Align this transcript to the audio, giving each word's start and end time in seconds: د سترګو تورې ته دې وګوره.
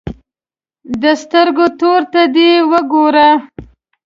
د 1.01 1.03
سترګو 1.21 1.65
تورې 1.79 2.07
ته 2.11 2.21
دې 2.35 2.51
وګوره. 2.71 3.29